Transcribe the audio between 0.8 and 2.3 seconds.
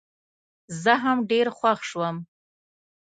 زه هم ډېر خوښ شوم.